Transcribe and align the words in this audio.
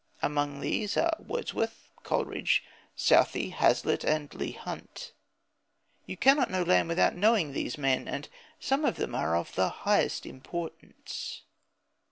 Among 0.23 0.61
these 0.61 0.97
are 0.97 1.15
Wordsworth, 1.19 1.91
Coleridge, 2.01 2.63
Southey, 2.95 3.49
Hazlitt, 3.51 4.03
and 4.03 4.33
Leigh 4.33 4.53
Hunt. 4.53 5.11
You 6.07 6.17
cannot 6.17 6.49
know 6.49 6.63
Lamb 6.63 6.87
without 6.87 7.13
knowing 7.15 7.53
these 7.53 7.77
men, 7.77 8.07
and 8.07 8.27
some 8.59 8.83
of 8.83 8.95
them 8.95 9.13
are 9.13 9.35
of 9.35 9.53
the 9.53 9.69
highest 9.69 10.25
importance. 10.25 11.43